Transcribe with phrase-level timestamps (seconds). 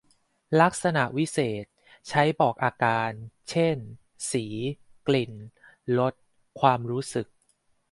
[0.61, 1.71] ลักษณะวิเศษณ์
[2.09, 3.11] ใช้บอกอาการ
[3.49, 3.77] เช่น
[4.31, 4.45] สี
[5.07, 5.33] กลิ่น
[5.99, 6.13] รส
[6.59, 7.27] ความรู้สึก